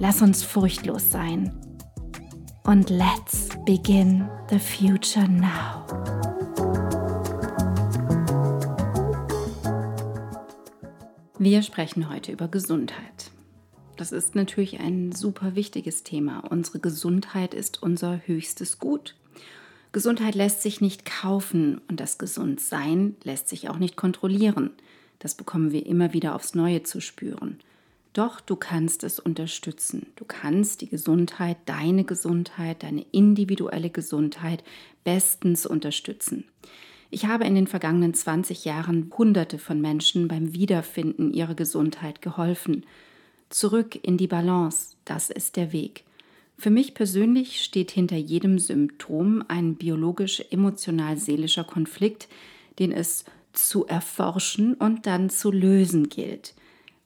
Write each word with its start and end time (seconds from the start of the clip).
Lass 0.00 0.22
uns 0.22 0.42
furchtlos 0.42 1.10
sein. 1.10 1.52
Und 2.64 2.90
let's 2.90 3.48
begin 3.64 4.28
the 4.50 4.58
future 4.58 5.28
now. 5.28 5.86
Wir 11.38 11.62
sprechen 11.62 12.10
heute 12.10 12.32
über 12.32 12.48
Gesundheit. 12.48 13.30
Das 13.96 14.10
ist 14.10 14.34
natürlich 14.34 14.80
ein 14.80 15.12
super 15.12 15.54
wichtiges 15.54 16.02
Thema. 16.02 16.40
Unsere 16.50 16.80
Gesundheit 16.80 17.54
ist 17.54 17.80
unser 17.80 18.20
höchstes 18.26 18.80
Gut. 18.80 19.14
Gesundheit 19.92 20.34
lässt 20.34 20.62
sich 20.62 20.80
nicht 20.80 21.04
kaufen 21.04 21.80
und 21.88 22.00
das 22.00 22.18
Gesundsein 22.18 23.14
lässt 23.22 23.48
sich 23.48 23.68
auch 23.68 23.78
nicht 23.78 23.94
kontrollieren. 23.94 24.70
Das 25.20 25.36
bekommen 25.36 25.70
wir 25.70 25.86
immer 25.86 26.12
wieder 26.12 26.34
aufs 26.34 26.56
Neue 26.56 26.82
zu 26.82 27.00
spüren. 27.00 27.60
Doch 28.14 28.40
du 28.40 28.54
kannst 28.54 29.02
es 29.02 29.18
unterstützen. 29.18 30.06
Du 30.14 30.24
kannst 30.24 30.80
die 30.80 30.88
Gesundheit, 30.88 31.56
deine 31.66 32.04
Gesundheit, 32.04 32.84
deine 32.84 33.04
individuelle 33.10 33.90
Gesundheit 33.90 34.62
bestens 35.02 35.66
unterstützen. 35.66 36.44
Ich 37.10 37.26
habe 37.26 37.44
in 37.44 37.56
den 37.56 37.66
vergangenen 37.66 38.14
20 38.14 38.64
Jahren 38.64 39.12
Hunderte 39.18 39.58
von 39.58 39.80
Menschen 39.80 40.28
beim 40.28 40.54
Wiederfinden 40.54 41.32
ihrer 41.32 41.54
Gesundheit 41.54 42.22
geholfen. 42.22 42.86
Zurück 43.50 43.98
in 44.00 44.16
die 44.16 44.28
Balance, 44.28 44.94
das 45.04 45.28
ist 45.28 45.56
der 45.56 45.72
Weg. 45.72 46.04
Für 46.56 46.70
mich 46.70 46.94
persönlich 46.94 47.64
steht 47.64 47.90
hinter 47.90 48.16
jedem 48.16 48.60
Symptom 48.60 49.44
ein 49.48 49.74
biologisch-emotional-seelischer 49.74 51.64
Konflikt, 51.64 52.28
den 52.78 52.92
es 52.92 53.24
zu 53.52 53.86
erforschen 53.86 54.74
und 54.74 55.06
dann 55.06 55.30
zu 55.30 55.50
lösen 55.50 56.08
gilt. 56.08 56.54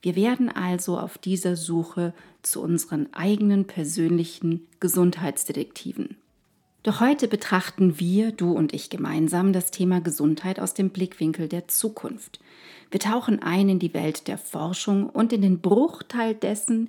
Wir 0.01 0.15
werden 0.15 0.49
also 0.49 0.99
auf 0.99 1.19
dieser 1.19 1.57
Suche 1.57 2.15
zu 2.43 2.63
unseren 2.63 3.13
eigenen 3.13 3.67
persönlichen 3.67 4.67
Gesundheitsdetektiven. 4.81 6.17
Doch 6.85 7.01
heute 7.01 7.27
betrachten 7.27 7.99
wir, 7.99 8.31
du 8.31 8.53
und 8.53 8.73
ich 8.73 8.89
gemeinsam, 8.89 9.53
das 9.53 9.73
Thema 9.73 10.01
Gesundheit 10.01 10.61
aus 10.61 10.75
dem 10.75 10.91
Blickwinkel 10.91 11.49
der 11.49 11.67
Zukunft. 11.67 12.39
Wir 12.91 13.01
tauchen 13.01 13.43
ein 13.43 13.69
in 13.69 13.79
die 13.79 13.93
Welt 13.93 14.29
der 14.29 14.39
Forschung 14.39 15.11
und 15.11 15.33
in 15.33 15.43
den 15.43 15.61
Bruchteil 15.61 16.35
dessen, 16.35 16.89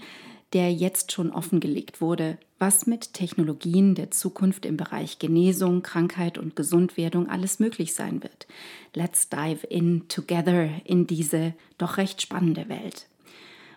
der 0.54 0.74
jetzt 0.74 1.12
schon 1.12 1.32
offengelegt 1.32 2.02
wurde, 2.02 2.38
was 2.58 2.86
mit 2.88 3.14
Technologien 3.14 3.96
der 3.96 4.12
Zukunft 4.12 4.66
im 4.66 4.78
Bereich 4.78 5.20
Genesung, 5.20 5.82
Krankheit 5.82 6.38
und 6.38 6.56
Gesundwerdung 6.56 7.30
alles 7.30 7.60
möglich 7.60 7.94
sein 7.94 8.22
wird. 8.24 8.48
Let's 8.94 9.30
dive 9.30 9.66
in 9.68 10.08
together 10.08 10.70
in 10.84 11.08
diese 11.08 11.54
doch 11.78 11.98
recht 11.98 12.22
spannende 12.22 12.68
Welt. 12.68 13.08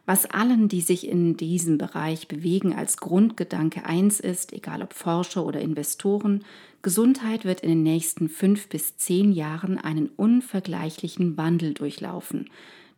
Was 0.05 0.27
allen, 0.27 0.69
die 0.69 0.81
sich 0.81 1.07
in 1.07 1.37
diesem 1.37 1.79
Bereich 1.79 2.27
bewegen, 2.27 2.75
als 2.75 2.97
Grundgedanke 2.97 3.85
eins 3.85 4.19
ist, 4.19 4.53
egal 4.53 4.83
ob 4.83 4.95
Forscher 4.95 5.47
oder 5.47 5.61
Investoren, 5.61 6.45
Gesundheit 6.83 7.45
wird 7.45 7.61
in 7.61 7.69
den 7.69 7.83
nächsten 7.85 8.29
fünf 8.29 8.69
bis 8.69 8.97
zehn 8.97 9.31
Jahren 9.31 9.79
einen 9.79 10.09
unvergleichlichen 10.09 11.37
Wandel 11.37 11.75
durchlaufen. 11.75 12.51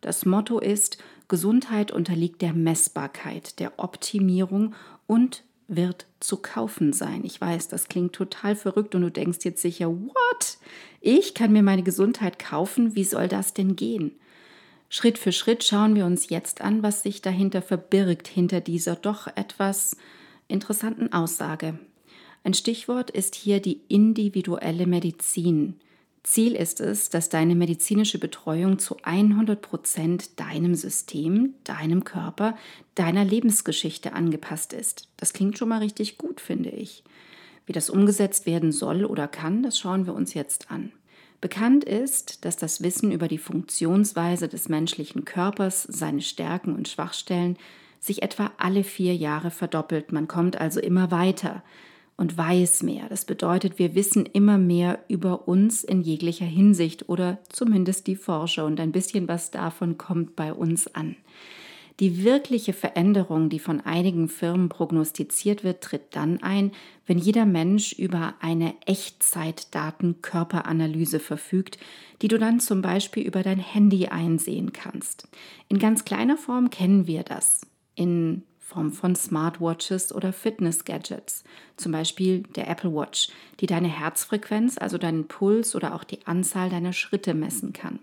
Das 0.04 0.26
Motto 0.26 0.58
ist, 0.58 0.98
Gesundheit 1.28 1.90
unterliegt 1.90 2.42
der 2.42 2.52
Messbarkeit, 2.52 3.58
der 3.58 3.78
Optimierung 3.78 4.74
und 5.06 5.44
wird 5.66 6.04
zu 6.20 6.36
kaufen 6.36 6.92
sein. 6.92 7.22
Ich 7.24 7.40
weiß, 7.40 7.68
das 7.68 7.88
klingt 7.88 8.12
total 8.12 8.54
verrückt 8.54 8.94
und 8.94 9.00
du 9.00 9.10
denkst 9.10 9.38
jetzt 9.44 9.62
sicher, 9.62 9.88
what? 9.88 10.58
Ich 11.00 11.32
kann 11.32 11.54
mir 11.54 11.62
meine 11.62 11.82
Gesundheit 11.82 12.38
kaufen? 12.38 12.94
Wie 12.94 13.04
soll 13.04 13.28
das 13.28 13.54
denn 13.54 13.76
gehen? 13.76 14.12
Schritt 14.90 15.16
für 15.16 15.32
Schritt 15.32 15.64
schauen 15.64 15.94
wir 15.94 16.04
uns 16.04 16.28
jetzt 16.28 16.60
an, 16.60 16.82
was 16.82 17.02
sich 17.02 17.22
dahinter 17.22 17.62
verbirgt, 17.62 18.28
hinter 18.28 18.60
dieser 18.60 18.96
doch 18.96 19.26
etwas 19.36 19.96
interessanten 20.48 21.14
Aussage. 21.14 21.78
Ein 22.42 22.52
Stichwort 22.52 23.10
ist 23.10 23.36
hier 23.36 23.62
die 23.62 23.80
individuelle 23.88 24.86
Medizin. 24.86 25.76
Ziel 26.24 26.54
ist 26.54 26.80
es, 26.80 27.10
dass 27.10 27.28
deine 27.28 27.54
medizinische 27.54 28.18
Betreuung 28.18 28.78
zu 28.78 28.96
100 29.02 29.60
Prozent 29.60 30.40
deinem 30.40 30.74
System, 30.74 31.54
deinem 31.64 32.02
Körper, 32.02 32.56
deiner 32.94 33.24
Lebensgeschichte 33.24 34.14
angepasst 34.14 34.72
ist. 34.72 35.08
Das 35.18 35.34
klingt 35.34 35.58
schon 35.58 35.68
mal 35.68 35.80
richtig 35.80 36.16
gut, 36.16 36.40
finde 36.40 36.70
ich. 36.70 37.04
Wie 37.66 37.72
das 37.72 37.90
umgesetzt 37.90 38.46
werden 38.46 38.72
soll 38.72 39.04
oder 39.04 39.28
kann, 39.28 39.62
das 39.62 39.78
schauen 39.78 40.06
wir 40.06 40.14
uns 40.14 40.32
jetzt 40.32 40.70
an. 40.70 40.92
Bekannt 41.42 41.84
ist, 41.84 42.46
dass 42.46 42.56
das 42.56 42.82
Wissen 42.82 43.12
über 43.12 43.28
die 43.28 43.38
Funktionsweise 43.38 44.48
des 44.48 44.70
menschlichen 44.70 45.26
Körpers, 45.26 45.82
seine 45.82 46.22
Stärken 46.22 46.74
und 46.74 46.88
Schwachstellen 46.88 47.58
sich 48.00 48.22
etwa 48.22 48.50
alle 48.56 48.82
vier 48.82 49.14
Jahre 49.14 49.50
verdoppelt. 49.50 50.10
Man 50.10 50.26
kommt 50.26 50.58
also 50.58 50.80
immer 50.80 51.10
weiter 51.10 51.62
und 52.16 52.36
weiß 52.36 52.82
mehr. 52.82 53.08
Das 53.08 53.24
bedeutet, 53.24 53.78
wir 53.78 53.94
wissen 53.94 54.26
immer 54.26 54.58
mehr 54.58 54.98
über 55.08 55.48
uns 55.48 55.84
in 55.84 56.02
jeglicher 56.02 56.44
Hinsicht 56.44 57.08
oder 57.08 57.38
zumindest 57.48 58.06
die 58.06 58.16
Forscher 58.16 58.66
und 58.66 58.78
ein 58.80 58.92
bisschen 58.92 59.26
was 59.28 59.50
davon 59.50 59.96
kommt 59.98 60.36
bei 60.36 60.52
uns 60.52 60.94
an. 60.94 61.16
Die 62.00 62.24
wirkliche 62.24 62.72
Veränderung, 62.72 63.48
die 63.48 63.60
von 63.60 63.80
einigen 63.80 64.28
Firmen 64.28 64.68
prognostiziert 64.68 65.62
wird, 65.62 65.80
tritt 65.80 66.16
dann 66.16 66.42
ein, 66.42 66.72
wenn 67.06 67.18
jeder 67.18 67.46
Mensch 67.46 67.92
über 67.92 68.34
eine 68.40 68.74
Echtzeitdatenkörperanalyse 68.84 71.20
verfügt, 71.20 71.78
die 72.20 72.26
du 72.26 72.36
dann 72.38 72.58
zum 72.58 72.82
Beispiel 72.82 73.22
über 73.22 73.44
dein 73.44 73.60
Handy 73.60 74.08
einsehen 74.08 74.72
kannst. 74.72 75.28
In 75.68 75.78
ganz 75.78 76.04
kleiner 76.04 76.36
Form 76.36 76.70
kennen 76.70 77.06
wir 77.06 77.22
das. 77.22 77.60
In 77.94 78.42
Form 78.64 78.92
von 78.92 79.14
Smartwatches 79.14 80.10
oder 80.10 80.32
Fitness-Gadgets, 80.32 81.44
zum 81.76 81.92
Beispiel 81.92 82.44
der 82.56 82.66
Apple 82.66 82.94
Watch, 82.94 83.28
die 83.60 83.66
deine 83.66 83.88
Herzfrequenz, 83.88 84.78
also 84.78 84.96
deinen 84.96 85.28
Puls 85.28 85.76
oder 85.76 85.94
auch 85.94 86.02
die 86.02 86.26
Anzahl 86.26 86.70
deiner 86.70 86.94
Schritte 86.94 87.34
messen 87.34 87.74
kann. 87.74 87.98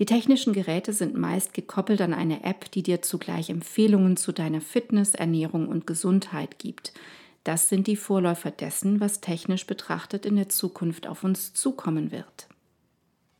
Die 0.00 0.04
technischen 0.04 0.52
Geräte 0.52 0.92
sind 0.92 1.16
meist 1.16 1.54
gekoppelt 1.54 2.00
an 2.00 2.14
eine 2.14 2.42
App, 2.42 2.68
die 2.72 2.82
dir 2.82 3.00
zugleich 3.00 3.48
Empfehlungen 3.48 4.16
zu 4.16 4.32
deiner 4.32 4.60
Fitness, 4.60 5.14
Ernährung 5.14 5.68
und 5.68 5.86
Gesundheit 5.86 6.58
gibt. 6.58 6.92
Das 7.44 7.68
sind 7.68 7.86
die 7.86 7.96
Vorläufer 7.96 8.50
dessen, 8.50 8.98
was 8.98 9.20
technisch 9.20 9.68
betrachtet 9.68 10.26
in 10.26 10.34
der 10.34 10.48
Zukunft 10.48 11.06
auf 11.06 11.22
uns 11.22 11.54
zukommen 11.54 12.10
wird. 12.10 12.48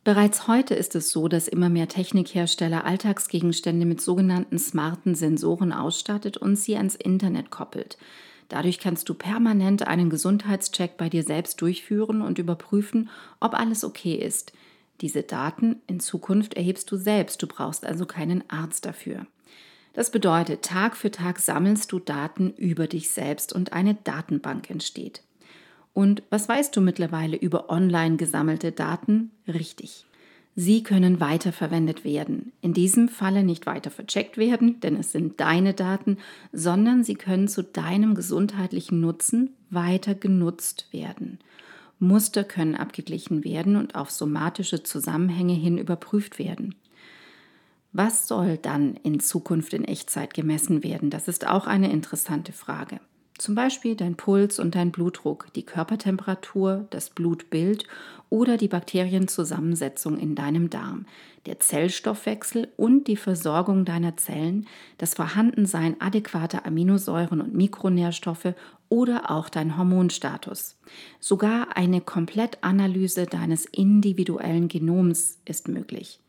Bereits 0.07 0.47
heute 0.47 0.73
ist 0.73 0.95
es 0.95 1.11
so, 1.11 1.27
dass 1.27 1.49
immer 1.49 1.67
mehr 1.67 1.89
Technikhersteller 1.89 2.85
Alltagsgegenstände 2.85 3.85
mit 3.85 3.99
sogenannten 3.99 4.57
smarten 4.57 5.15
Sensoren 5.15 5.73
ausstattet 5.73 6.37
und 6.37 6.55
sie 6.55 6.77
ans 6.77 6.95
Internet 6.95 7.49
koppelt. 7.49 7.97
Dadurch 8.47 8.79
kannst 8.79 9.09
du 9.09 9.13
permanent 9.13 9.85
einen 9.85 10.09
Gesundheitscheck 10.09 10.95
bei 10.95 11.09
dir 11.09 11.23
selbst 11.23 11.59
durchführen 11.59 12.21
und 12.21 12.39
überprüfen, 12.39 13.09
ob 13.41 13.53
alles 13.53 13.83
okay 13.83 14.15
ist. 14.15 14.53
Diese 15.01 15.23
Daten 15.23 15.81
in 15.87 15.99
Zukunft 15.99 16.53
erhebst 16.53 16.89
du 16.89 16.95
selbst, 16.95 17.41
du 17.41 17.47
brauchst 17.47 17.85
also 17.85 18.05
keinen 18.05 18.49
Arzt 18.49 18.85
dafür. 18.85 19.27
Das 19.91 20.09
bedeutet, 20.09 20.61
Tag 20.63 20.95
für 20.95 21.11
Tag 21.11 21.37
sammelst 21.37 21.91
du 21.91 21.99
Daten 21.99 22.51
über 22.51 22.87
dich 22.87 23.09
selbst 23.09 23.51
und 23.51 23.73
eine 23.73 23.95
Datenbank 23.95 24.69
entsteht. 24.69 25.23
Und 25.97 26.21
was 26.29 26.47
weißt 26.47 26.75
du 26.75 26.81
mittlerweile 26.81 27.35
über 27.37 27.71
online 27.71 28.17
gesammelte 28.17 28.71
Daten? 28.71 29.31
Richtig. 29.47 30.05
Sie 30.55 30.83
können 30.83 31.19
weiterverwendet 31.19 32.03
werden. 32.03 32.51
In 32.61 32.75
diesem 32.75 33.09
Falle 33.09 33.43
nicht 33.43 33.65
weiter 33.65 33.89
vercheckt 33.89 34.37
werden, 34.37 34.79
denn 34.79 34.95
es 34.95 35.11
sind 35.11 35.39
deine 35.39 35.73
Daten, 35.73 36.19
sondern 36.53 37.03
sie 37.03 37.15
können 37.15 37.47
zu 37.47 37.63
deinem 37.63 38.13
gesundheitlichen 38.13 38.99
Nutzen 38.99 39.55
weiter 39.71 40.13
genutzt 40.13 40.87
werden. 40.91 41.39
Muster 41.97 42.43
können 42.43 42.75
abgeglichen 42.75 43.43
werden 43.43 43.75
und 43.75 43.95
auf 43.95 44.11
somatische 44.11 44.83
Zusammenhänge 44.83 45.55
hin 45.55 45.79
überprüft 45.79 46.37
werden. 46.37 46.75
Was 47.91 48.27
soll 48.27 48.59
dann 48.59 48.97
in 48.97 49.19
Zukunft 49.19 49.73
in 49.73 49.83
Echtzeit 49.83 50.35
gemessen 50.35 50.83
werden? 50.83 51.09
Das 51.09 51.27
ist 51.27 51.47
auch 51.47 51.65
eine 51.65 51.91
interessante 51.91 52.51
Frage. 52.51 52.99
Zum 53.37 53.53
Beispiel 53.53 53.95
dein 53.95 54.15
Puls 54.15 54.57
und 54.57 54.73
dein 54.73 54.91
Blutdruck, 54.91 55.53
die 55.53 55.63
Körpertemperatur, 55.63 56.87
das 56.89 57.11
Blutbild 57.11 57.85
oder 58.29 58.57
die 58.57 58.67
Bakterienzusammensetzung 58.67 60.17
in 60.17 60.33
deinem 60.33 60.71
Darm, 60.71 61.05
der 61.45 61.59
Zellstoffwechsel 61.59 62.69
und 62.77 63.07
die 63.07 63.15
Versorgung 63.15 63.85
deiner 63.85 64.17
Zellen, 64.17 64.65
das 64.97 65.13
Vorhandensein 65.13 66.01
adäquater 66.01 66.65
Aminosäuren 66.65 67.39
und 67.39 67.53
Mikronährstoffe 67.53 68.55
oder 68.89 69.29
auch 69.29 69.49
dein 69.49 69.77
Hormonstatus. 69.77 70.79
Sogar 71.19 71.77
eine 71.77 72.01
Komplettanalyse 72.01 73.27
deines 73.27 73.65
individuellen 73.65 74.67
Genoms 74.67 75.37
ist 75.45 75.67
möglich. 75.67 76.19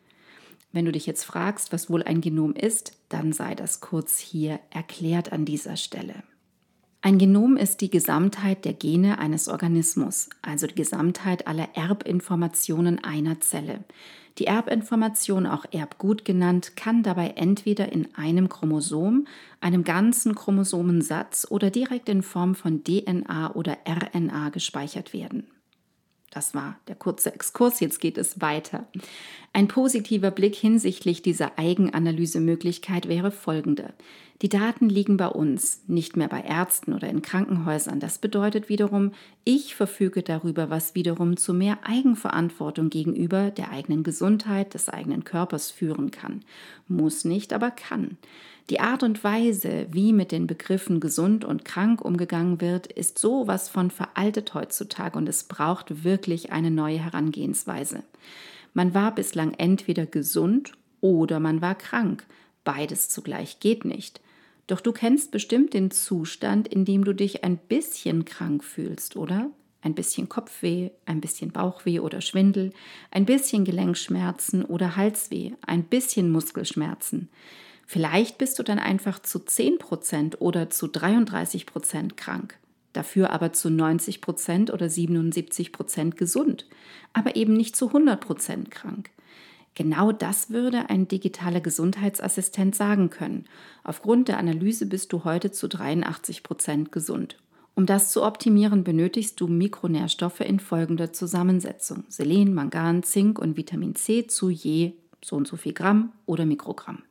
Wenn 0.72 0.84
du 0.84 0.92
dich 0.92 1.06
jetzt 1.06 1.24
fragst, 1.24 1.72
was 1.72 1.88
wohl 1.88 2.02
ein 2.02 2.20
Genom 2.20 2.52
ist, 2.52 2.98
dann 3.08 3.32
sei 3.32 3.54
das 3.54 3.80
kurz 3.80 4.18
hier 4.18 4.60
erklärt 4.68 5.32
an 5.32 5.46
dieser 5.46 5.76
Stelle. 5.76 6.22
Ein 7.00 7.18
Genom 7.18 7.56
ist 7.56 7.80
die 7.80 7.90
Gesamtheit 7.90 8.64
der 8.64 8.72
Gene 8.72 9.20
eines 9.20 9.48
Organismus, 9.48 10.28
also 10.42 10.66
die 10.66 10.74
Gesamtheit 10.74 11.46
aller 11.46 11.68
Erbinformationen 11.74 13.02
einer 13.04 13.40
Zelle. 13.40 13.84
Die 14.38 14.46
Erbinformation, 14.46 15.46
auch 15.46 15.64
Erbgut 15.70 16.24
genannt, 16.24 16.76
kann 16.76 17.04
dabei 17.04 17.34
entweder 17.36 17.92
in 17.92 18.14
einem 18.16 18.48
Chromosom, 18.48 19.28
einem 19.60 19.84
ganzen 19.84 20.34
Chromosomensatz 20.34 21.46
oder 21.48 21.70
direkt 21.70 22.08
in 22.08 22.22
Form 22.22 22.56
von 22.56 22.82
DNA 22.82 23.54
oder 23.54 23.78
RNA 23.86 24.48
gespeichert 24.50 25.12
werden. 25.12 25.46
Das 26.30 26.54
war 26.54 26.78
der 26.88 26.94
kurze 26.94 27.34
Exkurs, 27.34 27.80
jetzt 27.80 28.00
geht 28.00 28.18
es 28.18 28.40
weiter. 28.40 28.86
Ein 29.54 29.66
positiver 29.66 30.30
Blick 30.30 30.54
hinsichtlich 30.54 31.22
dieser 31.22 31.58
Eigenanalysemöglichkeit 31.58 33.08
wäre 33.08 33.30
folgende. 33.30 33.94
Die 34.40 34.48
Daten 34.48 34.88
liegen 34.88 35.16
bei 35.16 35.26
uns, 35.26 35.82
nicht 35.88 36.16
mehr 36.16 36.28
bei 36.28 36.42
Ärzten 36.42 36.92
oder 36.92 37.08
in 37.08 37.22
Krankenhäusern. 37.22 37.98
Das 37.98 38.18
bedeutet 38.18 38.68
wiederum, 38.68 39.12
ich 39.42 39.74
verfüge 39.74 40.22
darüber, 40.22 40.70
was 40.70 40.94
wiederum 40.94 41.36
zu 41.36 41.52
mehr 41.52 41.78
Eigenverantwortung 41.82 42.88
gegenüber 42.88 43.50
der 43.50 43.72
eigenen 43.72 44.04
Gesundheit 44.04 44.74
des 44.74 44.88
eigenen 44.88 45.24
Körpers 45.24 45.72
führen 45.72 46.12
kann. 46.12 46.44
Muss 46.86 47.24
nicht, 47.24 47.52
aber 47.52 47.72
kann. 47.72 48.16
Die 48.70 48.80
Art 48.80 49.02
und 49.02 49.24
Weise, 49.24 49.86
wie 49.92 50.12
mit 50.12 50.30
den 50.30 50.46
Begriffen 50.46 51.00
gesund 51.00 51.42
und 51.42 51.64
krank 51.64 52.04
umgegangen 52.04 52.60
wird, 52.60 52.86
ist 52.86 53.18
sowas 53.18 53.70
von 53.70 53.90
veraltet 53.90 54.52
heutzutage 54.52 55.16
und 55.16 55.26
es 55.26 55.44
braucht 55.44 56.04
wirklich 56.04 56.52
eine 56.52 56.70
neue 56.70 56.98
Herangehensweise. 56.98 58.02
Man 58.74 58.92
war 58.92 59.14
bislang 59.14 59.54
entweder 59.54 60.04
gesund 60.04 60.72
oder 61.00 61.40
man 61.40 61.62
war 61.62 61.76
krank. 61.76 62.26
Beides 62.62 63.08
zugleich 63.08 63.58
geht 63.58 63.86
nicht. 63.86 64.20
Doch 64.66 64.82
du 64.82 64.92
kennst 64.92 65.30
bestimmt 65.30 65.72
den 65.72 65.90
Zustand, 65.90 66.68
in 66.68 66.84
dem 66.84 67.04
du 67.04 67.14
dich 67.14 67.44
ein 67.44 67.56
bisschen 67.56 68.26
krank 68.26 68.62
fühlst, 68.62 69.16
oder? 69.16 69.50
Ein 69.80 69.94
bisschen 69.94 70.28
Kopfweh, 70.28 70.90
ein 71.06 71.22
bisschen 71.22 71.52
Bauchweh 71.52 72.00
oder 72.00 72.20
Schwindel, 72.20 72.72
ein 73.10 73.24
bisschen 73.24 73.64
Gelenkschmerzen 73.64 74.62
oder 74.62 74.96
Halsweh, 74.96 75.52
ein 75.66 75.84
bisschen 75.84 76.30
Muskelschmerzen. 76.30 77.30
Vielleicht 77.90 78.36
bist 78.36 78.58
du 78.58 78.62
dann 78.62 78.78
einfach 78.78 79.18
zu 79.18 79.38
10% 79.38 80.40
oder 80.40 80.68
zu 80.68 80.88
33% 80.88 82.16
krank, 82.16 82.58
dafür 82.92 83.30
aber 83.30 83.54
zu 83.54 83.68
90% 83.70 84.70
oder 84.70 84.84
77% 84.84 86.10
gesund, 86.10 86.66
aber 87.14 87.34
eben 87.34 87.54
nicht 87.54 87.76
zu 87.76 87.86
100% 87.86 88.68
krank. 88.68 89.08
Genau 89.74 90.12
das 90.12 90.50
würde 90.50 90.90
ein 90.90 91.08
digitaler 91.08 91.62
Gesundheitsassistent 91.62 92.74
sagen 92.74 93.08
können. 93.08 93.46
Aufgrund 93.84 94.28
der 94.28 94.36
Analyse 94.36 94.84
bist 94.84 95.14
du 95.14 95.24
heute 95.24 95.50
zu 95.50 95.66
83 95.66 96.42
Prozent 96.42 96.92
gesund. 96.92 97.38
Um 97.74 97.86
das 97.86 98.12
zu 98.12 98.22
optimieren, 98.22 98.84
benötigst 98.84 99.40
du 99.40 99.46
Mikronährstoffe 99.46 100.40
in 100.40 100.60
folgender 100.60 101.14
Zusammensetzung: 101.14 102.04
Selen, 102.08 102.52
Mangan, 102.52 103.02
Zink 103.02 103.38
und 103.38 103.56
Vitamin 103.56 103.94
C 103.94 104.26
zu 104.26 104.50
je 104.50 104.92
so 105.24 105.36
und 105.36 105.48
so 105.48 105.56
viel 105.56 105.72
Gramm 105.72 106.12
oder 106.26 106.44
Mikrogramm. 106.44 107.04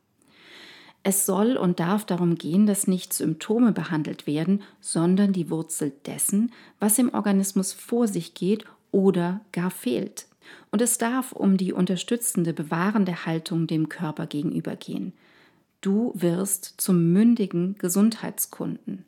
Es 1.02 1.26
soll 1.26 1.56
und 1.56 1.80
darf 1.80 2.04
darum 2.04 2.34
gehen, 2.34 2.66
dass 2.66 2.86
nicht 2.86 3.12
Symptome 3.12 3.72
behandelt 3.72 4.26
werden, 4.26 4.62
sondern 4.80 5.32
die 5.32 5.50
Wurzel 5.50 5.92
dessen, 6.06 6.52
was 6.80 6.98
im 6.98 7.14
Organismus 7.14 7.72
vor 7.72 8.08
sich 8.08 8.34
geht 8.34 8.64
oder 8.90 9.40
gar 9.52 9.70
fehlt. 9.70 10.26
Und 10.70 10.82
es 10.82 10.98
darf 10.98 11.32
um 11.32 11.56
die 11.56 11.72
unterstützende, 11.72 12.52
bewahrende 12.52 13.26
Haltung 13.26 13.66
dem 13.66 13.88
Körper 13.88 14.26
gegenüber 14.26 14.76
gehen. 14.76 15.12
Du 15.80 16.12
wirst 16.14 16.74
zum 16.78 17.12
mündigen 17.12 17.76
Gesundheitskunden. 17.78 19.04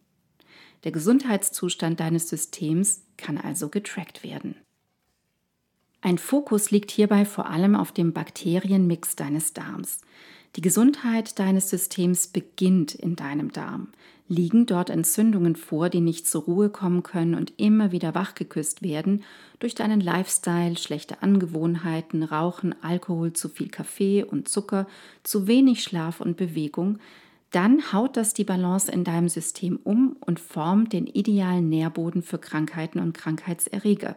Der 0.84 0.92
Gesundheitszustand 0.92 2.00
deines 2.00 2.28
Systems 2.28 3.02
kann 3.16 3.36
also 3.36 3.68
getrackt 3.68 4.22
werden. 4.22 4.54
Ein 6.00 6.16
Fokus 6.16 6.70
liegt 6.70 6.90
hierbei 6.90 7.26
vor 7.26 7.46
allem 7.46 7.76
auf 7.76 7.92
dem 7.92 8.12
Bakterienmix 8.14 9.16
deines 9.16 9.52
Darms. 9.52 10.00
Die 10.56 10.62
Gesundheit 10.62 11.38
deines 11.38 11.70
Systems 11.70 12.26
beginnt 12.26 12.94
in 12.94 13.14
deinem 13.14 13.52
Darm. 13.52 13.88
Liegen 14.26 14.66
dort 14.66 14.90
Entzündungen 14.90 15.56
vor, 15.56 15.88
die 15.88 16.00
nicht 16.00 16.26
zur 16.26 16.42
Ruhe 16.42 16.70
kommen 16.70 17.02
können 17.02 17.34
und 17.34 17.52
immer 17.56 17.92
wieder 17.92 18.14
wachgeküsst 18.14 18.82
werden 18.82 19.22
durch 19.58 19.74
deinen 19.74 20.00
Lifestyle, 20.00 20.76
schlechte 20.76 21.22
Angewohnheiten, 21.22 22.22
Rauchen, 22.22 22.74
Alkohol, 22.82 23.32
zu 23.32 23.48
viel 23.48 23.68
Kaffee 23.68 24.24
und 24.24 24.48
Zucker, 24.48 24.86
zu 25.22 25.46
wenig 25.46 25.82
Schlaf 25.82 26.20
und 26.20 26.36
Bewegung, 26.36 26.98
dann 27.50 27.92
haut 27.92 28.16
das 28.16 28.32
die 28.34 28.44
Balance 28.44 28.90
in 28.90 29.02
deinem 29.04 29.28
System 29.28 29.78
um 29.82 30.16
und 30.20 30.38
formt 30.38 30.92
den 30.92 31.06
idealen 31.06 31.68
Nährboden 31.68 32.22
für 32.22 32.38
Krankheiten 32.38 33.00
und 33.00 33.12
Krankheitserreger. 33.12 34.14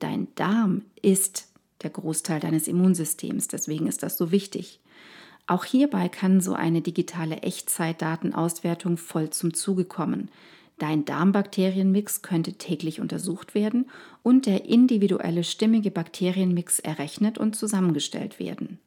Dein 0.00 0.28
Darm 0.34 0.82
ist 1.00 1.48
der 1.82 1.90
Großteil 1.90 2.40
deines 2.40 2.66
Immunsystems, 2.66 3.48
deswegen 3.48 3.86
ist 3.86 4.02
das 4.02 4.16
so 4.16 4.32
wichtig. 4.32 4.80
Auch 5.46 5.64
hierbei 5.64 6.08
kann 6.08 6.40
so 6.40 6.54
eine 6.54 6.80
digitale 6.80 7.38
Echtzeitdatenauswertung 7.38 8.96
voll 8.96 9.30
zum 9.30 9.52
Zuge 9.52 9.84
kommen. 9.84 10.30
Dein 10.78 11.04
Darmbakterienmix 11.04 12.22
könnte 12.22 12.54
täglich 12.54 13.00
untersucht 13.00 13.54
werden 13.54 13.86
und 14.22 14.46
der 14.46 14.64
individuelle 14.64 15.44
stimmige 15.44 15.90
Bakterienmix 15.90 16.80
errechnet 16.80 17.38
und 17.38 17.54
zusammengestellt 17.54 18.38
werden. 18.40 18.78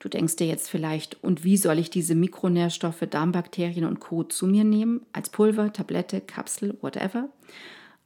Du 0.00 0.08
denkst 0.08 0.36
dir 0.36 0.46
jetzt 0.46 0.70
vielleicht, 0.70 1.22
und 1.22 1.44
wie 1.44 1.58
soll 1.58 1.78
ich 1.78 1.90
diese 1.90 2.14
Mikronährstoffe, 2.14 3.06
Darmbakterien 3.08 3.84
und 3.84 4.00
Co. 4.00 4.24
zu 4.24 4.46
mir 4.46 4.64
nehmen? 4.64 5.02
Als 5.12 5.28
Pulver, 5.28 5.72
Tablette, 5.72 6.22
Kapsel, 6.22 6.78
whatever? 6.80 7.28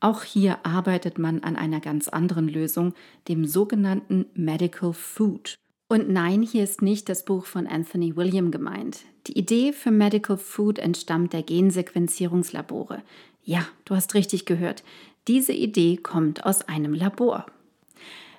Auch 0.00 0.24
hier 0.24 0.58
arbeitet 0.66 1.18
man 1.18 1.44
an 1.44 1.54
einer 1.54 1.80
ganz 1.80 2.08
anderen 2.08 2.48
Lösung, 2.48 2.94
dem 3.28 3.46
sogenannten 3.46 4.26
Medical 4.34 4.92
Food. 4.92 5.54
Und 5.94 6.08
nein, 6.08 6.42
hier 6.42 6.64
ist 6.64 6.82
nicht 6.82 7.08
das 7.08 7.24
Buch 7.24 7.46
von 7.46 7.68
Anthony 7.68 8.16
William 8.16 8.50
gemeint. 8.50 9.02
Die 9.28 9.38
Idee 9.38 9.72
für 9.72 9.92
Medical 9.92 10.36
Food 10.36 10.80
entstammt 10.80 11.32
der 11.32 11.44
Gensequenzierungslabore. 11.44 13.00
Ja, 13.44 13.64
du 13.84 13.94
hast 13.94 14.14
richtig 14.14 14.44
gehört. 14.44 14.82
Diese 15.28 15.52
Idee 15.52 15.96
kommt 15.96 16.44
aus 16.44 16.62
einem 16.62 16.94
Labor. 16.94 17.46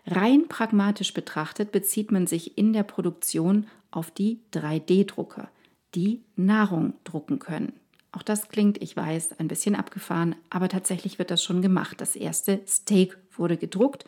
Rein 0.06 0.50
pragmatisch 0.50 1.14
betrachtet 1.14 1.72
bezieht 1.72 2.12
man 2.12 2.28
sich 2.28 2.58
in 2.58 2.74
der 2.74 2.84
Produktion 2.84 3.68
auf 3.90 4.12
die 4.12 4.42
3D-Drucker, 4.52 5.48
die 5.96 6.24
Nahrung 6.36 6.96
drucken 7.06 7.40
können. 7.40 7.72
Auch 8.12 8.24
das 8.24 8.50
klingt, 8.50 8.84
ich 8.84 8.98
weiß, 8.98 9.40
ein 9.40 9.48
bisschen 9.48 9.76
abgefahren, 9.76 10.36
aber 10.50 10.68
tatsächlich 10.68 11.20
wird 11.20 11.32
das 11.32 11.42
schon 11.42 11.62
gemacht. 11.62 12.02
Das 12.02 12.18
erste 12.18 12.60
Steak 12.68 13.18
wurde 13.38 13.56
gedruckt 13.56 14.04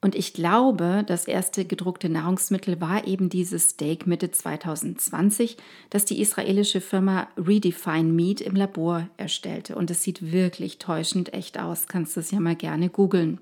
und 0.00 0.14
ich 0.14 0.32
glaube, 0.32 1.02
das 1.04 1.26
erste 1.26 1.64
gedruckte 1.64 2.08
Nahrungsmittel 2.08 2.80
war 2.80 3.08
eben 3.08 3.28
dieses 3.28 3.70
Steak 3.70 4.06
Mitte 4.06 4.30
2020, 4.30 5.56
das 5.90 6.04
die 6.04 6.20
israelische 6.20 6.80
Firma 6.80 7.26
Redefine 7.36 8.12
Meat 8.12 8.40
im 8.40 8.54
Labor 8.54 9.08
erstellte. 9.16 9.74
Und 9.74 9.90
es 9.90 10.04
sieht 10.04 10.30
wirklich 10.30 10.78
täuschend 10.78 11.34
echt 11.34 11.58
aus. 11.58 11.88
Kannst 11.88 12.14
du 12.14 12.20
es 12.20 12.30
ja 12.30 12.38
mal 12.38 12.54
gerne 12.54 12.90
googeln. 12.90 13.40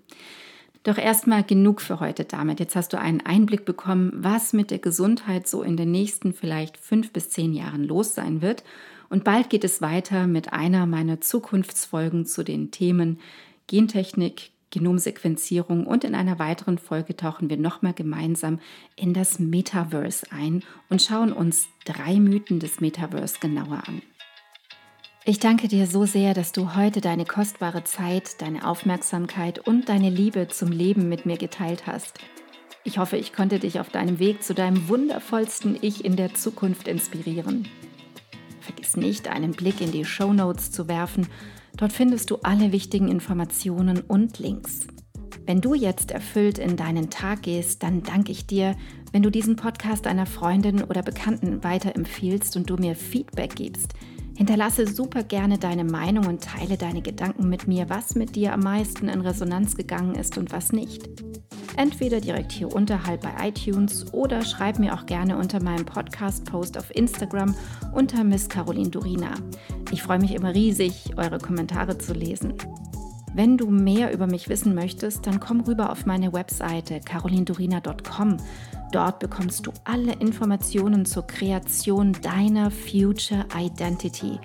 Doch 0.83 0.97
erstmal 0.97 1.43
genug 1.43 1.83
für 1.83 2.01
heute 2.01 2.25
damit. 2.25 2.59
Jetzt 2.59 2.77
hast 2.77 2.95
du 2.95 2.99
einen 2.99 3.21
Einblick 3.21 3.67
bekommen, 3.67 4.11
was 4.15 4.55
mit 4.55 4.71
der 4.71 4.79
Gesundheit 4.79 5.47
so 5.47 5.63
in 5.63 5.77
den 5.77 5.91
nächsten 5.91 6.33
vielleicht 6.33 6.79
fünf 6.79 7.13
bis 7.13 7.29
zehn 7.29 7.53
Jahren 7.53 7.85
los 7.85 8.15
sein 8.15 8.41
wird. 8.41 8.65
Und 9.11 9.25
bald 9.25 9.51
geht 9.51 9.65
es 9.65 9.83
weiter 9.83 10.27
mit 10.27 10.55
einer 10.55 10.87
meiner 10.87 11.21
Zukunftsfolgen 11.21 12.25
zu 12.25 12.45
den 12.45 12.71
Themen 12.71 13.19
Gentechnik, 13.67 14.53
Genomsequenzierung 14.71 15.87
und 15.87 16.05
in 16.05 16.15
einer 16.15 16.39
weiteren 16.39 16.79
Folge 16.79 17.17
tauchen 17.17 17.49
wir 17.49 17.57
nochmal 17.57 17.95
gemeinsam 17.95 18.59
in 18.97 19.15
das 19.15 19.39
Metaverse 19.39 20.27
ein 20.31 20.63
und 20.89 21.03
schauen 21.03 21.33
uns 21.33 21.69
drei 21.85 22.17
Mythen 22.17 22.61
des 22.61 22.81
Metaverse 22.81 23.39
genauer 23.41 23.83
an. 23.87 24.03
Ich 25.25 25.41
danke 25.41 25.67
dir 25.67 25.89
so 25.89 26.07
sehr, 26.07 26.35
dass 26.35 26.53
du 26.53 26.77
heute 26.77 27.01
deine 27.01 27.25
kostbare 27.25 27.83
Zeit, 27.83 28.41
deine 28.41 28.65
Aufmerksamkeit 28.65 29.59
und 29.59 29.89
deine 29.89 30.09
Liebe 30.09 30.47
zum 30.47 30.71
Leben 30.71 31.09
mit 31.09 31.27
mir 31.27 31.37
geteilt 31.37 31.87
hast. 31.87 32.21
Ich 32.85 32.99
hoffe, 32.99 33.17
ich 33.17 33.33
konnte 33.33 33.59
dich 33.59 33.81
auf 33.81 33.89
deinem 33.89 34.21
Weg 34.21 34.45
zu 34.45 34.55
deinem 34.55 34.89
wundervollsten 34.89 35.77
Ich 35.81 36.05
in 36.05 36.15
der 36.15 36.35
Zukunft 36.35 36.87
inspirieren. 36.87 37.67
Vergiss 38.61 38.97
nicht, 38.97 39.27
einen 39.27 39.51
Blick 39.51 39.81
in 39.81 39.91
die 39.91 40.05
Show 40.05 40.33
Notes 40.33 40.71
zu 40.71 40.87
werfen. 40.87 41.27
Dort 41.77 41.93
findest 41.93 42.31
du 42.31 42.37
alle 42.43 42.73
wichtigen 42.73 43.09
Informationen 43.09 44.01
und 44.01 44.39
Links. 44.39 44.87
Wenn 45.45 45.61
du 45.61 45.75
jetzt 45.75 46.11
erfüllt 46.11 46.59
in 46.59 46.77
deinen 46.77 47.11
Tag 47.11 47.43
gehst, 47.43 47.83
dann 47.83 48.03
danke 48.03 48.33
ich 48.33 48.47
dir, 48.47 48.75
wenn 49.13 49.23
du 49.23 49.31
diesen 49.31 49.57
Podcast 49.57 50.07
einer 50.07 50.27
Freundin 50.27 50.83
oder 50.83 51.03
Bekannten 51.03 51.63
weiterempfiehlst 51.63 52.57
und 52.57 52.69
du 52.69 52.77
mir 52.77 52.95
Feedback 52.97 53.55
gibst– 53.55 53.95
Hinterlasse 54.37 54.87
super 54.87 55.23
gerne 55.23 55.57
deine 55.57 55.85
Meinung 55.85 56.27
und 56.27 56.45
teile 56.45 56.77
deine 56.77 57.01
Gedanken 57.01 57.49
mit 57.49 57.67
mir, 57.67 57.89
was 57.89 58.15
mit 58.15 58.37
dir 58.37 58.53
am 58.53 58.61
meisten 58.61 59.09
in 59.09 59.23
Resonanz 59.23 59.77
gegangen 59.77 60.15
ist 60.15 60.37
und 60.37 60.53
was 60.53 60.73
nicht. 60.73 61.09
Entweder 61.79 62.21
direkt 62.21 62.53
hier 62.53 62.71
unterhalb 62.75 63.23
bei 63.23 63.49
iTunes 63.49 64.13
oder 64.13 64.43
schreib 64.43 64.79
mir 64.79 64.93
auch 64.93 65.07
gerne 65.07 65.39
unter 65.39 65.63
meinem 65.63 65.87
Podcast-Post 65.87 66.77
auf 66.77 66.95
Instagram 66.95 67.55
unter 67.95 68.25
Miss 68.25 68.47
Caroline 68.47 68.91
Durina. 68.91 69.33
Ich 69.93 70.03
freue 70.03 70.19
mich 70.19 70.35
immer 70.35 70.55
riesig, 70.55 71.15
eure 71.17 71.39
Kommentare 71.39 71.99
zu 71.99 72.13
lesen. 72.13 72.55
Wenn 73.35 73.57
du 73.59 73.69
mehr 73.69 74.13
über 74.13 74.27
mich 74.27 74.49
wissen 74.49 74.75
möchtest, 74.75 75.27
dann 75.27 75.41
komm 75.41 75.61
rüber 75.61 75.91
auf 75.91 76.07
meine 76.07 76.33
Webseite 76.33 77.01
carolindurina.com. 77.01 78.39
Dort 78.93 79.19
bekommst 79.19 79.67
du 79.67 79.73
alle 79.85 80.15
Informationen 80.15 81.05
zur 81.05 81.27
Kreation 81.27 82.17
deiner 82.23 82.71
Future 82.71 83.45
Identity, 83.55 84.39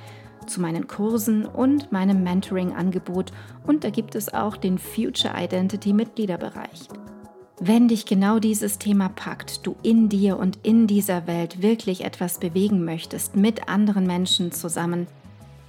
zu 0.45 0.59
meinen 0.61 0.87
Kursen 0.87 1.45
und 1.45 1.91
meinem 1.91 2.21
Mentoring-Angebot 2.23 3.31
und 3.65 3.83
da 3.83 3.89
gibt 3.89 4.15
es 4.15 4.33
auch 4.33 4.57
den 4.57 4.77
Future 4.77 5.33
Identity 5.37 5.93
Mitgliederbereich. 5.93 6.89
Wenn 7.61 7.87
dich 7.87 8.05
genau 8.05 8.39
dieses 8.39 8.79
Thema 8.79 9.09
packt, 9.09 9.65
du 9.65 9.75
in 9.83 10.09
dir 10.09 10.37
und 10.37 10.57
in 10.63 10.87
dieser 10.87 11.27
Welt 11.27 11.61
wirklich 11.61 12.03
etwas 12.03 12.39
bewegen 12.39 12.83
möchtest 12.83 13.35
mit 13.35 13.69
anderen 13.69 14.07
Menschen 14.07 14.51
zusammen, 14.51 15.07